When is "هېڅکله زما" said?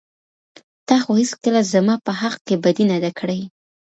1.21-1.95